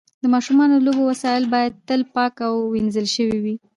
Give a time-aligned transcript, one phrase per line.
[0.23, 3.55] د ماشومانو د لوبو وسایل باید تل پاک او وینځل شوي وي.